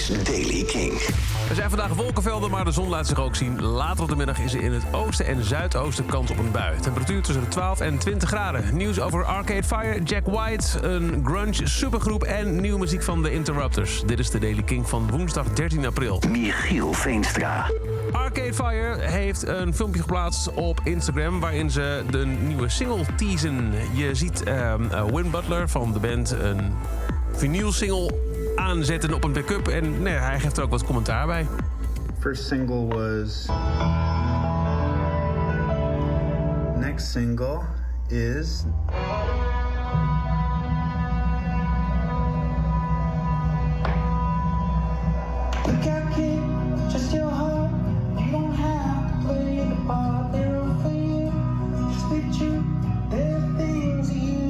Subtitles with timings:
[0.00, 0.92] is Daily King.
[1.48, 3.62] Er zijn vandaag wolkenvelden, maar de zon laat zich ook zien.
[3.62, 6.80] Later op de middag is er in het oosten en zuidoosten kans op een bui.
[6.80, 8.76] Temperatuur tussen de 12 en 20 graden.
[8.76, 12.22] Nieuws over Arcade Fire, Jack White, een grunge supergroep...
[12.22, 14.02] en nieuwe muziek van The Interrupters.
[14.06, 16.22] Dit is de Daily King van woensdag 13 april.
[16.28, 17.70] Michiel Veenstra.
[18.12, 21.40] Arcade Fire heeft een filmpje geplaatst op Instagram...
[21.40, 23.72] waarin ze de nieuwe single teasen.
[23.94, 24.74] Je ziet eh,
[25.12, 26.72] Win Butler van de band een
[27.32, 28.29] vinylsingle
[28.60, 29.68] aanzetten op een backup...
[29.68, 31.46] en nee, hij geeft er ook wat commentaar bij.
[32.18, 33.46] First single was.
[36.76, 37.60] Next single
[38.08, 38.64] is.
[45.66, 47.70] Look out, kid, just your heart.
[48.18, 51.32] You don't have to play the part they're all for you.
[51.92, 52.62] Just be true.
[53.10, 54.40] There are things that you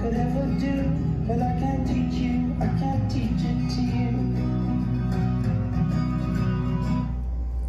[0.00, 1.05] could ever do.
[1.28, 2.68] I teach you, I
[3.08, 3.56] teach you.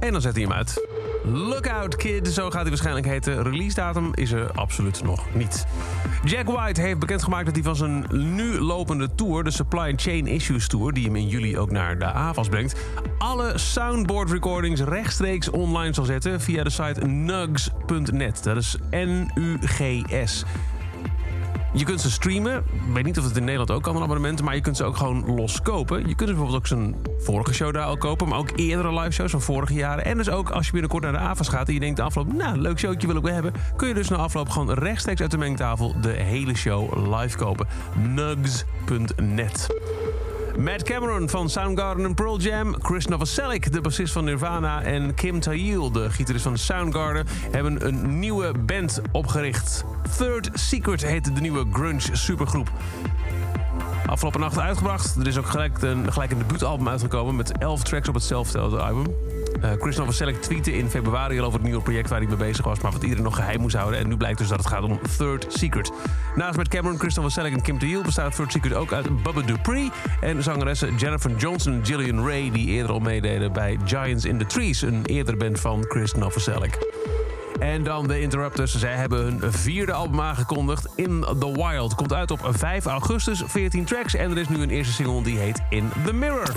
[0.00, 0.86] En dan zet hij hem uit.
[1.24, 3.42] Lookout Kid, zo gaat hij waarschijnlijk heten.
[3.42, 5.66] Release datum is er absoluut nog niet.
[6.24, 9.44] Jack White heeft bekendgemaakt dat hij van zijn nu lopende tour...
[9.44, 12.76] de Supply Chain Issues Tour, die hem in juli ook naar de AFAS brengt...
[13.18, 16.40] alle soundboard recordings rechtstreeks online zal zetten...
[16.40, 18.42] via de site nugs.net.
[18.42, 20.44] Dat is N-U-G-S.
[21.76, 22.56] Je kunt ze streamen.
[22.56, 24.42] Ik weet niet of het in Nederland ook kan, een abonnement.
[24.42, 25.98] Maar je kunt ze ook gewoon los kopen.
[25.98, 28.28] Je kunt bijvoorbeeld ook zijn vorige show daar al kopen.
[28.28, 30.04] Maar ook eerdere live shows van vorige jaren.
[30.04, 31.68] En dus ook als je binnenkort naar de AVAS gaat...
[31.68, 33.52] en je denkt de afloop, nou, leuk showtje wil ik wel hebben...
[33.76, 36.00] kun je dus na afloop gewoon rechtstreeks uit de mengtafel...
[36.00, 37.66] de hele show live kopen.
[38.14, 39.68] Nugs.net.
[40.58, 44.82] Matt Cameron van Soundgarden en Pearl Jam, Chris Novoselic, de bassist van Nirvana...
[44.82, 47.26] en Kim Thayil, de gitarist van Soundgarden...
[47.50, 49.84] hebben een nieuwe band opgericht.
[50.16, 52.70] Third Secret heet de nieuwe grunge supergroep.
[54.06, 55.16] Afgelopen nacht uitgebracht.
[55.16, 57.36] Er is ook gelijk een, gelijk een debuutalbum uitgekomen...
[57.36, 59.06] met 11 tracks op hetzelfde album.
[59.60, 62.64] Eh, Chris Novoselic tweette in februari al over het nieuwe project waar hij mee bezig
[62.64, 62.80] was...
[62.80, 64.00] maar wat iedereen nog geheim moest houden.
[64.00, 65.92] En nu blijkt dus dat het gaat om Third Secret.
[66.34, 69.90] Naast met Cameron, Chris Novoselic en Kim Deal bestaat Third Secret ook uit Bubba Dupree...
[70.20, 72.50] en zangeressen Jennifer Johnson en Gillian Ray...
[72.50, 74.82] die eerder al meededen bij Giants in the Trees...
[74.82, 76.78] een eerdere band van Chris Novoselic.
[77.58, 78.78] En dan de Interrupters.
[78.78, 81.94] Zij hebben hun vierde album aangekondigd, In the Wild.
[81.94, 84.14] Komt uit op 5 augustus, 14 tracks.
[84.14, 86.52] En er is nu een eerste single die heet In the Mirror.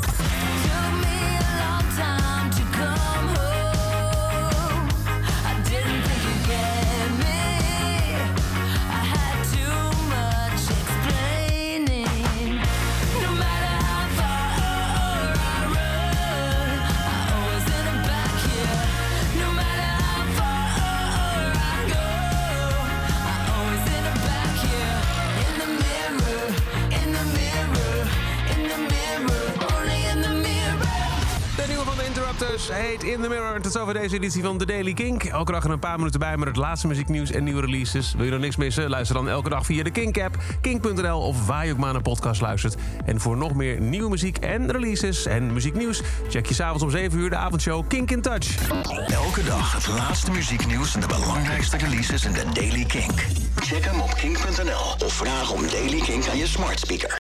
[32.09, 33.61] Interrupters heet In the Mirror.
[33.61, 35.23] Tot zover deze editie van The Daily Kink.
[35.23, 38.13] Elke dag er een paar minuten bij met het laatste muzieknieuws en nieuwe releases.
[38.13, 38.89] Wil je nog niks missen?
[38.89, 42.41] Luister dan elke dag via de Kink-app, kink.nl of waar je ook maar een podcast
[42.41, 42.75] luistert.
[43.05, 46.01] En voor nog meer nieuwe muziek en releases en muzieknieuws...
[46.29, 48.69] check je s'avonds om 7 uur de avondshow Kink in Touch.
[49.07, 53.25] Elke dag het laatste muzieknieuws en de belangrijkste releases in de Daily Kink.
[53.55, 57.07] Check hem op kink.nl of vraag om Daily Kink aan je smart speaker.